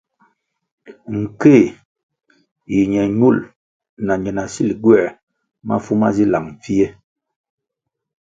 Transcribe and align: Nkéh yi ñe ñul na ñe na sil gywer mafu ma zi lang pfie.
Nkéh 1.19 1.63
yi 2.71 2.79
ñe 2.91 3.01
ñul 3.17 3.37
na 4.05 4.13
ñe 4.23 4.31
na 4.37 4.43
sil 4.53 4.69
gywer 4.83 5.05
mafu 5.67 5.91
ma 6.01 6.07
zi 6.15 6.25
lang 6.31 6.47
pfie. 6.59 6.85